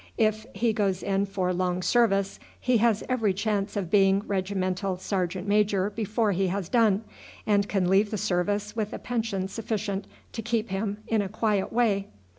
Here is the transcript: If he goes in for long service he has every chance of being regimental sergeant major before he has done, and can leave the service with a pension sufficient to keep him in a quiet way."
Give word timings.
If 0.17 0.47
he 0.55 0.73
goes 0.73 1.03
in 1.03 1.27
for 1.27 1.53
long 1.53 1.83
service 1.83 2.39
he 2.59 2.79
has 2.79 3.03
every 3.07 3.35
chance 3.35 3.75
of 3.77 3.91
being 3.91 4.21
regimental 4.25 4.97
sergeant 4.97 5.47
major 5.47 5.91
before 5.91 6.31
he 6.31 6.47
has 6.47 6.69
done, 6.69 7.03
and 7.45 7.69
can 7.69 7.87
leave 7.87 8.09
the 8.09 8.17
service 8.17 8.75
with 8.75 8.93
a 8.93 8.97
pension 8.97 9.47
sufficient 9.47 10.07
to 10.31 10.41
keep 10.41 10.69
him 10.71 10.97
in 11.07 11.21
a 11.21 11.29
quiet 11.29 11.71
way." 11.71 12.07